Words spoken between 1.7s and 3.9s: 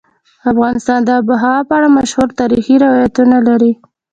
اړه مشهور تاریخی روایتونه لري.